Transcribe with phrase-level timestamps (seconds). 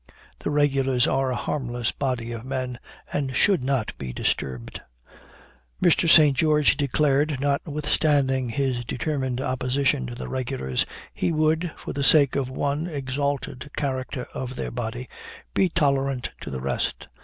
[0.39, 2.79] The regulars are a harmless body of men,
[3.13, 4.81] and should not be disturbed.
[5.79, 6.09] "Mr.
[6.09, 6.35] St.
[6.35, 12.49] George declared, notwithstanding his determined opposition to the regulars, he would, for the sake of
[12.49, 15.07] one exalted character of their body,
[15.53, 17.07] be tolerant to the rest.